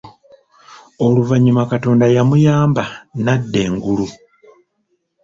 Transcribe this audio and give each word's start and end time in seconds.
Oluvanyuma 1.05 1.63
Katonda 1.71 2.05
yamuyamba 2.15 2.83
n’adda 3.23 3.59
engulu. 3.67 4.07